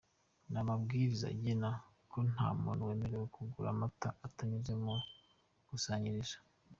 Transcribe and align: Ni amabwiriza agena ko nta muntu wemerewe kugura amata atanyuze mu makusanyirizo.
Ni 0.51 0.57
amabwiriza 0.61 1.25
agena 1.33 1.69
ko 2.11 2.17
nta 2.31 2.47
muntu 2.61 2.87
wemerewe 2.89 3.25
kugura 3.35 3.67
amata 3.75 4.09
atanyuze 4.27 4.71
mu 4.81 4.85
makusanyirizo. 4.93 6.37